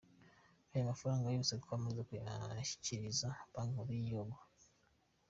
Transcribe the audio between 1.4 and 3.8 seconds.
twamaze kuyashyikiriza Banki